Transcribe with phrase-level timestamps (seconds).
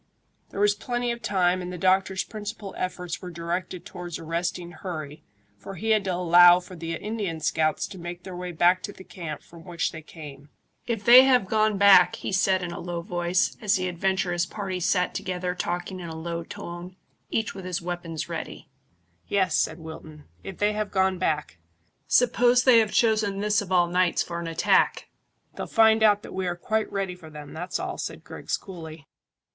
[0.49, 5.23] There was plenty of time, and the doctor's principal efforts were directed towards arresting hurry,
[5.59, 8.91] for he had to allow for the Indian scouts to make their way back to
[8.91, 10.49] the camp from which they came.
[10.87, 14.79] "If they have gone back," he said, in a low voice, as the adventurous party
[14.79, 16.95] sat together talking in a low tone,
[17.29, 18.71] each with his weapons ready.
[19.27, 21.59] "Yes," said Wilton, "if they have gone back.
[22.07, 25.09] Suppose they have chosen this of all nights for an attack!"
[25.55, 29.05] "They'll find that we are quite ready for them; that's all," said Griggs coolly.